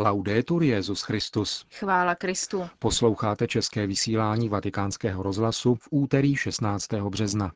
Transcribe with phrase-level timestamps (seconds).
[0.00, 1.66] Laudetur Jezus Christus.
[1.72, 2.66] Chvála Kristu.
[2.78, 6.92] Posloucháte české vysílání Vatikánského rozhlasu v úterý 16.
[6.92, 7.52] března.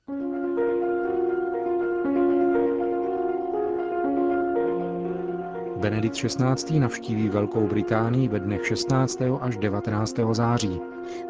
[5.77, 6.81] Benedikt XVI.
[6.81, 9.19] navštíví Velkou Británii ve dnech 16.
[9.41, 10.17] až 19.
[10.33, 10.81] září.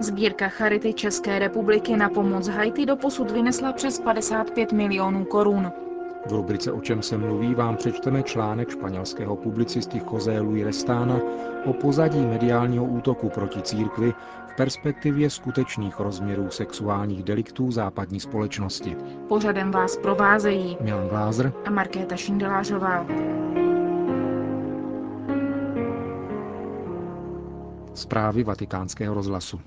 [0.00, 5.72] Sbírka Charity České republiky na pomoc Haiti doposud vynesla přes 55 milionů korun.
[6.26, 11.20] V rubrice O čem se mluví vám přečteme článek španělského publicisty José Luis Restána
[11.64, 14.14] o pozadí mediálního útoku proti církvi
[14.46, 18.96] v perspektivě skutečných rozměrů sexuálních deliktů západní společnosti.
[19.28, 23.06] Pořadem vás provázejí Milan Glázer a Markéta Šindelářová.
[27.94, 29.60] Zprávy vatikánského rozhlasu.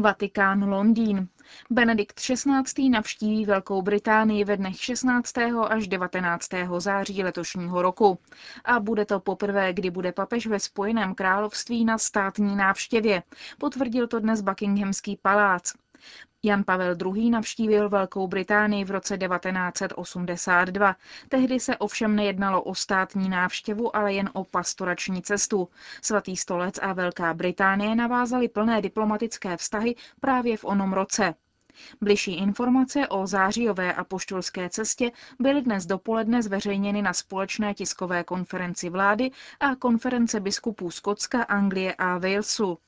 [0.00, 1.28] Vatikán, Londýn.
[1.70, 2.88] Benedikt XVI.
[2.88, 5.38] navštíví Velkou Británii ve dnech 16.
[5.68, 6.48] až 19.
[6.78, 8.18] září letošního roku.
[8.64, 13.22] A bude to poprvé, kdy bude papež ve Spojeném království na státní návštěvě.
[13.58, 15.72] Potvrdil to dnes Buckinghamský palác.
[16.42, 17.30] Jan Pavel II.
[17.30, 20.96] navštívil Velkou Británii v roce 1982.
[21.28, 25.68] Tehdy se ovšem nejednalo o státní návštěvu, ale jen o pastorační cestu.
[26.02, 31.34] Svatý stolec a Velká Británie navázali plné diplomatické vztahy právě v onom roce.
[32.00, 39.30] Bližší informace o zářijové apoštolské cestě byly dnes dopoledne zveřejněny na společné tiskové konferenci vlády
[39.60, 42.78] a konference biskupů Skotska, Anglie a Walesu.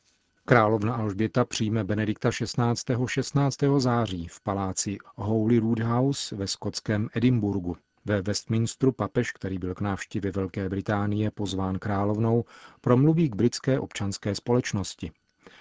[0.51, 3.07] Královna Alžběta přijme Benedikta XVI.
[3.07, 3.57] 16.
[3.79, 7.77] září v paláci Holyrood House ve skotském Edinburgu.
[8.05, 12.45] Ve Westminsteru papež, který byl k návštěvě Velké Británie pozván královnou,
[12.81, 15.11] promluví k britské občanské společnosti.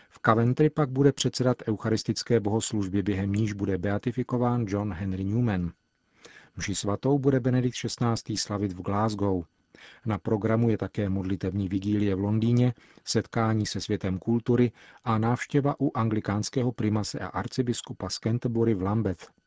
[0.09, 5.71] V Coventry pak bude předsedat eucharistické bohoslužbě, během níž bude beatifikován John Henry Newman.
[6.57, 8.37] Mši svatou bude Benedikt XVI.
[8.37, 9.43] slavit v Glasgow.
[10.05, 12.73] Na programu je také modlitevní vigílie v Londýně,
[13.05, 14.71] setkání se světem kultury
[15.03, 19.38] a návštěva u anglikánského primase a arcibiskupa z Canterbury v Lambeth.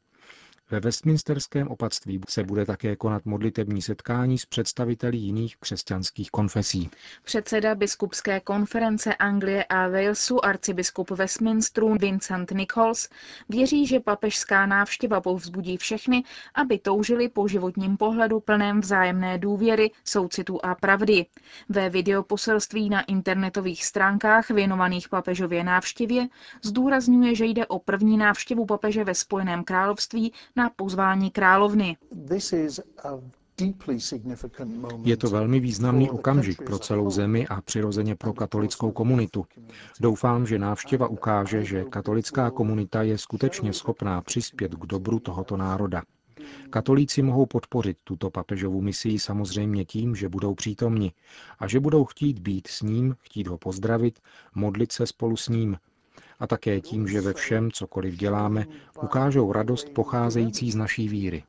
[0.72, 6.90] Ve Westminsterském opatství se bude také konat modlitební setkání s představiteli jiných křesťanských konfesí.
[7.24, 13.08] Předseda biskupské konference Anglie a Walesu arcibiskup Westminsteru Vincent Nichols
[13.48, 16.24] věří, že papežská návštěva povzbudí všechny,
[16.54, 21.26] aby toužili po životním pohledu plném vzájemné důvěry, soucitu a pravdy.
[21.68, 26.28] Ve videoposelství na internetových stránkách věnovaných papežově návštěvě
[26.62, 31.96] zdůrazňuje, že jde o první návštěvu papeže ve Spojeném království na pozvání královny.
[35.04, 39.46] Je to velmi významný okamžik pro celou zemi a přirozeně pro katolickou komunitu.
[40.00, 46.02] Doufám, že návštěva ukáže, že katolická komunita je skutečně schopná přispět k dobru tohoto národa.
[46.70, 51.12] Katolíci mohou podpořit tuto papežovu misii samozřejmě tím, že budou přítomni
[51.58, 54.18] a že budou chtít být s ním, chtít ho pozdravit,
[54.54, 55.76] modlit se spolu s ním,
[56.42, 58.66] a také tím, že ve všem, cokoliv děláme,
[59.02, 61.44] ukážou radost pocházející z naší víry.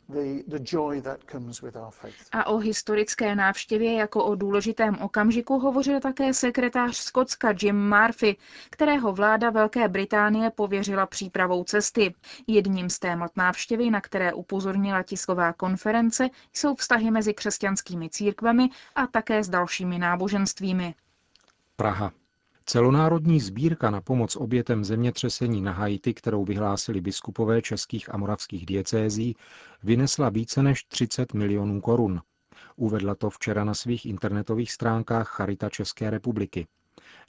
[2.32, 8.38] A o historické návštěvě jako o důležitém okamžiku hovořil také sekretář Skotska Jim Murphy,
[8.70, 12.16] kterého vláda Velké Británie pověřila přípravou cesty.
[12.48, 19.08] Jedním z témat návštěvy, na které upozornila tisková konference, jsou vztahy mezi křesťanskými církvemi a
[19.08, 20.96] také s dalšími náboženstvími.
[21.76, 22.12] Praha.
[22.66, 29.36] Celonárodní sbírka na pomoc obětem zemětřesení na Haiti, kterou vyhlásili biskupové českých a moravských diecézí,
[29.84, 32.22] vynesla více než 30 milionů korun.
[32.76, 36.68] Uvedla to včera na svých internetových stránkách Charita České republiky.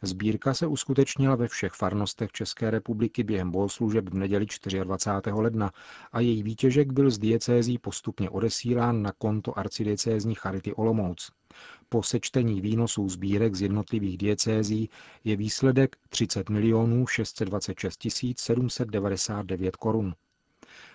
[0.03, 4.47] Sbírka se uskutečnila ve všech farnostech České republiky během bohoslužeb v neděli
[4.85, 5.33] 24.
[5.35, 5.73] ledna
[6.13, 11.31] a její výtěžek byl z diecézí postupně odesílán na konto arcidiecézní Charity Olomouc.
[11.89, 14.91] Po sečtení výnosů sbírek z jednotlivých diecézí
[15.25, 20.15] je výsledek 30 milionů 626 799 korun.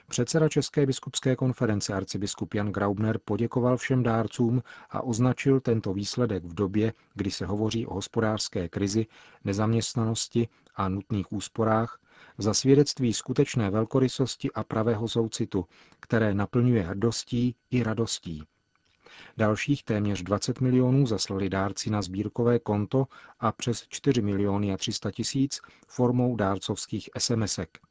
[0.09, 6.53] Předseda České biskupské konference arcibiskup Jan Graubner poděkoval všem dárcům a označil tento výsledek v
[6.53, 9.05] době, kdy se hovoří o hospodářské krizi,
[9.43, 11.99] nezaměstnanosti a nutných úsporách,
[12.37, 15.65] za svědectví skutečné velkorysosti a pravého soucitu,
[15.99, 18.43] které naplňuje hrdostí i radostí.
[19.37, 23.07] Dalších téměř 20 milionů zaslali dárci na sbírkové konto
[23.39, 27.88] a přes 4 miliony a 300 tisíc formou dárcovských SMSek.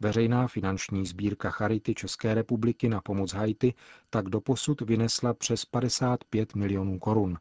[0.00, 3.74] Veřejná finanční sbírka Charity České republiky na pomoc Haiti
[4.10, 7.38] tak doposud vynesla přes 55 milionů korun.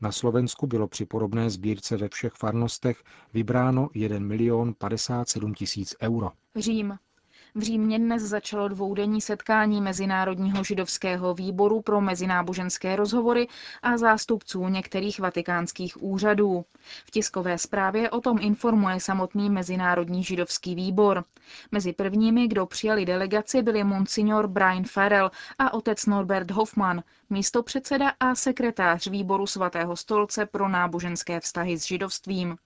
[0.00, 3.02] Na Slovensku bylo při podobné sbírce ve všech farnostech
[3.34, 6.30] vybráno 1 milion 57 tisíc euro.
[6.56, 6.98] Řím.
[7.54, 13.48] V Římě dnes začalo dvoudenní setkání Mezinárodního židovského výboru pro mezináboženské rozhovory
[13.82, 16.64] a zástupců některých vatikánských úřadů.
[17.06, 21.24] V tiskové zprávě o tom informuje samotný Mezinárodní židovský výbor.
[21.72, 28.34] Mezi prvními, kdo přijali delegaci, byli monsignor Brian Farrell a otec Norbert Hoffman, místopředseda a
[28.34, 32.56] sekretář výboru svatého stolce pro náboženské vztahy s židovstvím.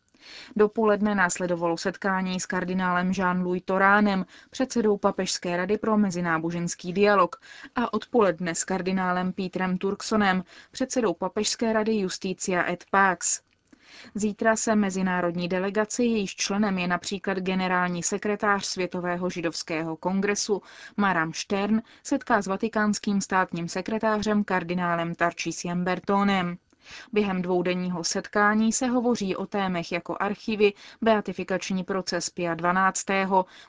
[0.56, 7.36] Dopoledne následovalo setkání s kardinálem Jean-Louis Toránem, předsedou Papežské rady pro mezináboženský dialog,
[7.74, 13.40] a odpoledne s kardinálem Petrem Turksonem, předsedou Papežské rady Justícia et Pax.
[14.14, 20.62] Zítra se mezinárodní delegaci, jejíž členem je například generální sekretář Světového židovského kongresu
[20.96, 26.58] Maram Stern, setká s vatikánským státním sekretářem kardinálem Tarčísiem Bertónem.
[27.12, 33.06] Během dvoudenního setkání se hovoří o témech jako archivy, beatifikační proces Pia 12.,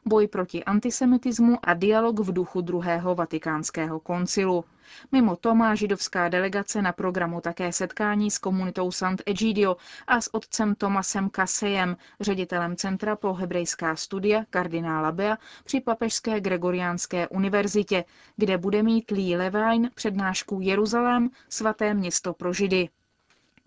[0.05, 4.65] boj proti antisemitismu a dialog v duchu druhého vatikánského koncilu.
[5.11, 9.77] Mimo to má židovská delegace na programu také setkání s komunitou Sant Egidio
[10.07, 17.27] a s otcem Tomasem Kasejem, ředitelem Centra pro hebrejská studia kardinála Bea při Papežské Gregoriánské
[17.27, 18.05] univerzitě,
[18.35, 22.89] kde bude mít Lee Levine přednášku Jeruzalém, svaté město pro židy.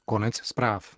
[0.08, 0.97] Konec zpráv.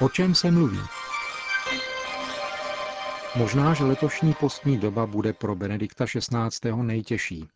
[0.00, 0.78] O čem se mluví?
[3.36, 6.82] Možná, že letošní postní doba bude pro Benedikta XVI.
[6.82, 7.48] nejtěžší.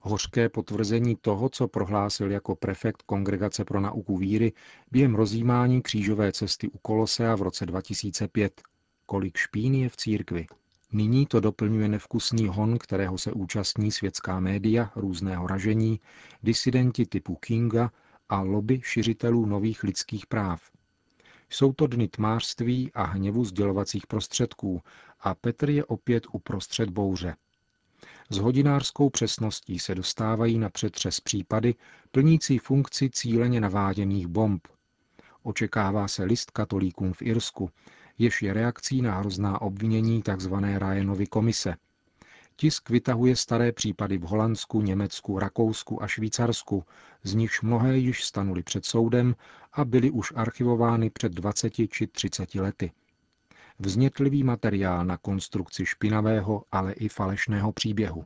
[0.00, 4.52] Hořké potvrzení toho, co prohlásil jako prefekt Kongregace pro nauku víry
[4.90, 8.62] během rozjímání křížové cesty u Kolosea v roce 2005.
[9.06, 10.46] Kolik špíny je v církvi.
[10.92, 16.00] Nyní to doplňuje nevkusný hon, kterého se účastní světská média různého ražení,
[16.42, 17.90] disidenti typu Kinga
[18.28, 20.70] a lobby šiřitelů nových lidských práv.
[21.50, 24.82] Jsou to dny tmářství a hněvu sdělovacích prostředků
[25.20, 27.36] a Petr je opět uprostřed bouře.
[28.30, 31.74] S hodinářskou přesností se dostávají na přetřes případy
[32.10, 34.68] plnící funkci cíleně naváděných bomb.
[35.42, 37.70] Očekává se list katolíkům v Irsku,
[38.20, 40.54] jež je reakcí na hrozná obvinění tzv.
[40.54, 41.76] Ryanovy komise.
[42.56, 46.84] Tisk vytahuje staré případy v Holandsku, Německu, Rakousku a Švýcarsku,
[47.22, 49.34] z nichž mnohé již stanuli před soudem
[49.72, 52.92] a byly už archivovány před 20 či 30 lety.
[53.78, 58.24] Vznětlivý materiál na konstrukci špinavého, ale i falešného příběhu.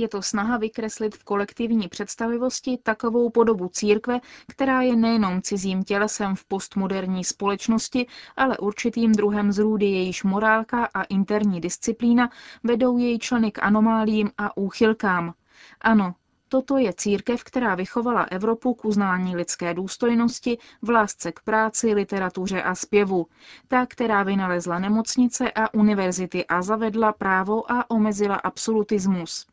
[0.00, 6.36] Je to snaha vykreslit v kolektivní představivosti takovou podobu církve, která je nejenom cizím tělesem
[6.36, 8.06] v postmoderní společnosti,
[8.36, 12.30] ale určitým druhem zrůdy jejíž morálka a interní disciplína
[12.64, 15.34] vedou její členy k anomálím a úchylkám.
[15.80, 16.14] Ano,
[16.50, 22.62] Toto je církev, která vychovala Evropu k uznání lidské důstojnosti, v lásce k práci, literatuře
[22.62, 23.26] a zpěvu.
[23.68, 29.46] Ta, která vynalezla nemocnice a univerzity a zavedla právo a omezila absolutismus.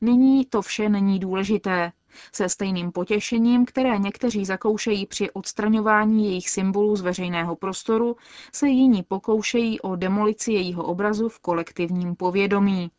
[0.00, 1.92] Nyní to vše není důležité.
[2.32, 8.16] Se stejným potěšením, které někteří zakoušejí při odstraňování jejich symbolů z veřejného prostoru,
[8.52, 12.90] se jiní pokoušejí o demolici jejího obrazu v kolektivním povědomí.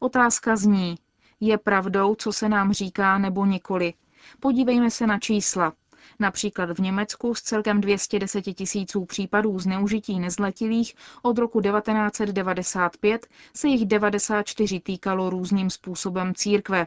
[0.00, 0.94] Otázka zní,
[1.40, 3.94] je pravdou, co se nám říká, nebo nikoli.
[4.40, 5.72] Podívejme se na čísla.
[6.18, 13.26] Například v Německu z celkem 210 tisíců případů zneužití nezletilých od roku 1995
[13.56, 16.86] se jich 94 týkalo různým způsobem církve.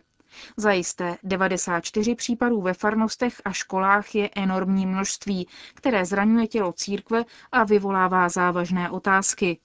[0.57, 7.63] Zajisté 94 případů ve farnostech a školách je enormní množství, které zraňuje tělo církve a
[7.63, 9.59] vyvolává závažné otázky.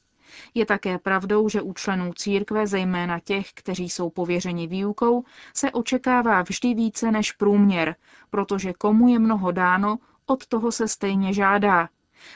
[0.54, 6.42] Je také pravdou, že u členů církve, zejména těch, kteří jsou pověřeni výukou, se očekává
[6.42, 7.96] vždy více než průměr,
[8.30, 11.88] protože komu je mnoho dáno, od toho se stejně žádá.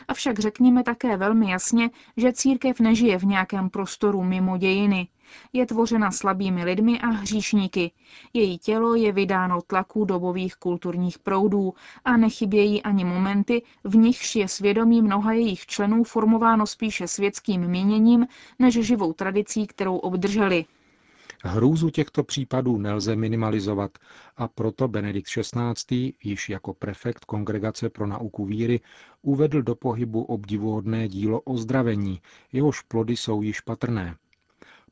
[0.08, 5.08] Avšak řekněme také velmi jasně, že církev nežije v nějakém prostoru mimo dějiny.
[5.52, 7.90] Je tvořena slabými lidmi a hříšníky.
[8.32, 14.48] Její tělo je vydáno tlaku dobových kulturních proudů a nechybějí ani momenty, v nichž je
[14.48, 18.26] svědomí mnoha jejich členů formováno spíše světským míněním
[18.58, 20.64] než živou tradicí, kterou obdrželi.
[21.46, 23.98] Hrůzu těchto případů nelze minimalizovat
[24.36, 26.12] a proto Benedikt XVI.
[26.24, 28.80] již jako prefekt Kongregace pro nauku víry
[29.22, 32.20] uvedl do pohybu obdivuhodné dílo ozdravení,
[32.52, 34.16] jehož plody jsou již patrné.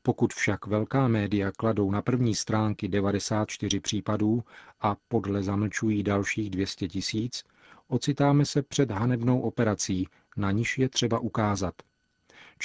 [0.05, 4.43] Pokud však velká média kladou na první stránky 94 případů
[4.81, 7.43] a podle zamlčují dalších 200 tisíc,
[7.87, 10.07] ocitáme se před hanebnou operací,
[10.37, 11.73] na níž je třeba ukázat.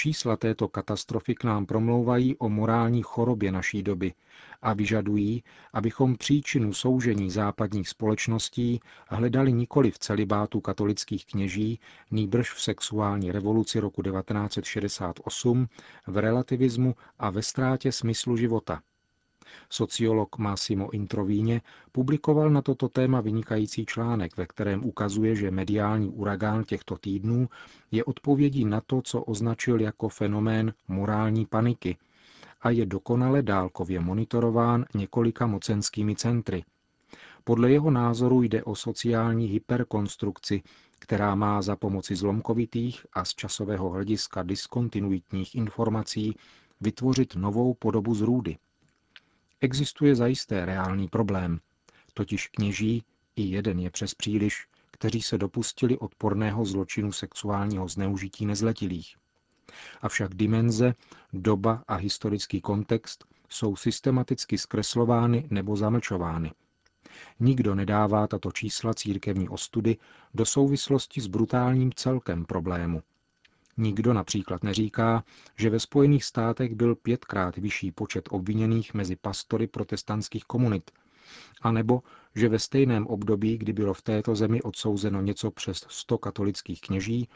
[0.01, 4.13] Čísla této katastrofy k nám promlouvají o morální chorobě naší doby
[4.61, 11.79] a vyžadují, abychom příčinu soužení západních společností hledali nikoli v celibátu katolických kněží,
[12.11, 15.67] nýbrž v sexuální revoluci roku 1968,
[16.07, 18.81] v relativismu a ve ztrátě smyslu života.
[19.69, 26.63] Sociolog Massimo Introvíně publikoval na toto téma vynikající článek, ve kterém ukazuje, že mediální uragán
[26.63, 27.49] těchto týdnů
[27.91, 31.97] je odpovědí na to, co označil jako fenomén morální paniky
[32.61, 36.63] a je dokonale dálkově monitorován několika mocenskými centry.
[37.43, 40.61] Podle jeho názoru jde o sociální hyperkonstrukci,
[40.99, 46.35] která má za pomoci zlomkovitých a z časového hlediska diskontinuitních informací
[46.81, 48.57] vytvořit novou podobu zrůdy.
[49.61, 51.59] Existuje zajisté reálný problém,
[52.13, 53.03] totiž kněží,
[53.35, 59.15] i jeden je přes příliš, kteří se dopustili odporného zločinu sexuálního zneužití nezletilých.
[60.01, 60.93] Avšak dimenze,
[61.33, 66.51] doba a historický kontext jsou systematicky zkreslovány nebo zamlčovány.
[67.39, 69.97] Nikdo nedává tato čísla církevní ostudy
[70.33, 73.01] do souvislosti s brutálním celkem problému,
[73.81, 75.23] Nikdo například neříká,
[75.57, 80.91] že ve Spojených státech byl pětkrát vyšší počet obviněných mezi pastory protestantských komunit,
[81.61, 82.01] anebo
[82.35, 87.29] že ve stejném období, kdy bylo v této zemi odsouzeno něco přes 100 katolických kněží,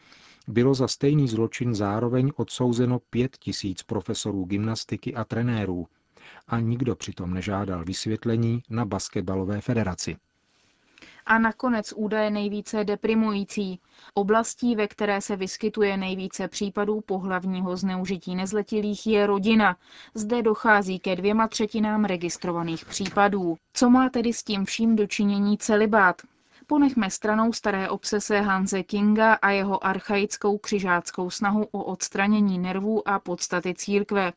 [0.48, 5.88] bylo za stejný zločin zároveň odsouzeno pět tisíc profesorů gymnastiky a trenérů
[6.48, 10.16] a nikdo přitom nežádal vysvětlení na basketbalové federaci.
[11.26, 13.80] A nakonec údaje nejvíce deprimující.
[14.14, 19.78] Oblastí, ve které se vyskytuje nejvíce případů pohlavního zneužití nezletilých, je rodina.
[20.14, 23.56] Zde dochází ke dvěma třetinám registrovaných případů.
[23.74, 26.22] Co má tedy s tím vším dočinění celibát?
[26.68, 33.20] Ponechme stranou staré obsese Hanse Kinga a jeho archaickou křižáckou snahu o odstranění nervů a
[33.20, 34.34] podstaty církve.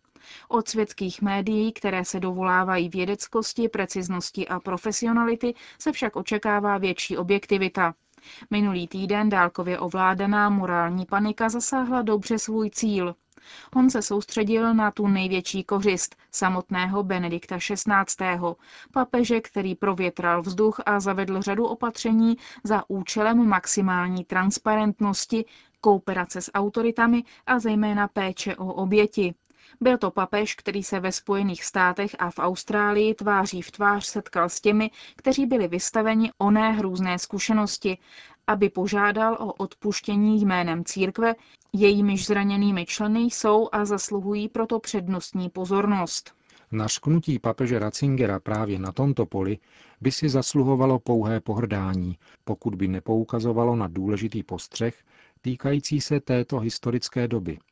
[0.48, 7.94] Od světských médií, které se dovolávají vědeckosti, preciznosti a profesionality, se však očekává větší objektivita.
[8.50, 13.14] Minulý týden dálkově ovládaná morální panika zasáhla dobře svůj cíl.
[13.76, 18.26] On se soustředil na tu největší kořist, samotného Benedikta XVI.,
[18.92, 25.44] papeže, který provětral vzduch a zavedl řadu opatření za účelem maximální transparentnosti,
[25.80, 29.34] kooperace s autoritami a zejména péče o oběti.
[29.80, 34.48] Byl to papež, který se ve Spojených státech a v Austrálii tváří v tvář setkal
[34.48, 37.98] s těmi, kteří byli vystaveni oné hrůzné zkušenosti,
[38.46, 41.34] aby požádal o odpuštění jménem církve,
[41.72, 46.34] jejímiž zraněnými členy jsou a zasluhují proto přednostní pozornost.
[46.72, 49.58] Našknutí papeže Ratzingera právě na tomto poli
[50.00, 54.94] by si zasluhovalo pouhé pohrdání, pokud by nepoukazovalo na důležitý postřeh
[55.40, 57.58] týkající se této historické doby–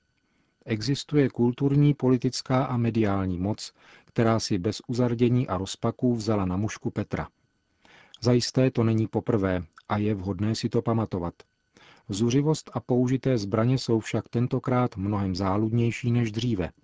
[0.65, 3.73] Existuje kulturní, politická a mediální moc,
[4.05, 7.29] která si bez uzardění a rozpaků vzala na mušku Petra.
[8.21, 11.35] Zajisté to není poprvé a je vhodné si to pamatovat.
[12.09, 16.71] Zuřivost a použité zbraně jsou však tentokrát mnohem záludnější než dříve–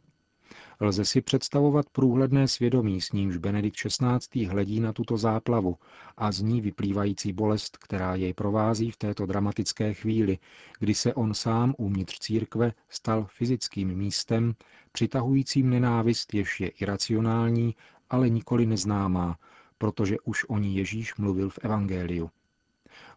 [0.82, 4.44] Lze si představovat průhledné svědomí, s nímž Benedikt XVI.
[4.44, 5.76] hledí na tuto záplavu
[6.16, 10.38] a z ní vyplývající bolest, která jej provází v této dramatické chvíli,
[10.78, 14.54] kdy se on sám uvnitř církve stal fyzickým místem,
[14.92, 17.74] přitahujícím nenávist, jež je iracionální,
[18.10, 19.38] ale nikoli neznámá,
[19.78, 22.30] protože už o ní Ježíš mluvil v Evangeliu.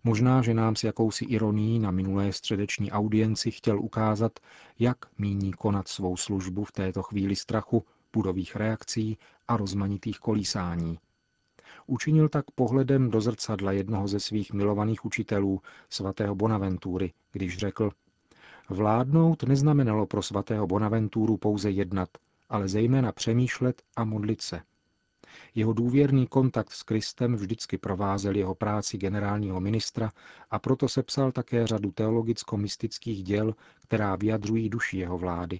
[0.03, 4.39] Možná, že nám s jakousi ironií na minulé středeční audienci chtěl ukázat,
[4.79, 10.99] jak míní konat svou službu v této chvíli strachu, budových reakcí a rozmanitých kolísání.
[11.87, 17.91] Učinil tak pohledem do zrcadla jednoho ze svých milovaných učitelů, svatého Bonaventury, když řekl,
[18.69, 22.09] vládnout neznamenalo pro svatého Bonaventuru pouze jednat,
[22.49, 24.61] ale zejména přemýšlet a modlit se–
[25.55, 30.11] jeho důvěrný kontakt s Kristem vždycky provázel jeho práci generálního ministra
[30.51, 35.59] a proto sepsal také řadu teologicko-mystických děl, která vyjadřují duši jeho vlády.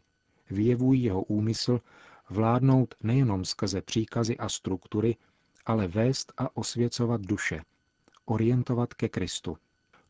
[0.50, 1.80] Vyjevují jeho úmysl
[2.30, 5.16] vládnout nejenom skrze příkazy a struktury,
[5.66, 7.62] ale vést a osvěcovat duše,
[8.26, 9.58] orientovat ke Kristu.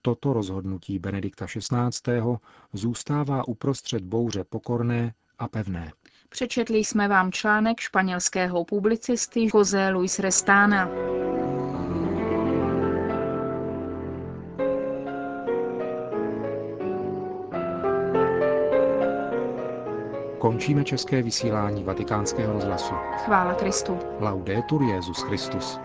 [0.01, 2.21] Toto rozhodnutí Benedikta XVI.
[2.73, 5.91] zůstává uprostřed bouře pokorné a pevné.
[6.33, 10.89] Přečetli jsme vám článek španělského publicisty José Luis Restána.
[20.37, 22.93] Končíme české vysílání vatikánského rozhlasu.
[23.25, 23.99] Chvála Kristu.
[24.19, 25.79] Laudetur Jezus Christus.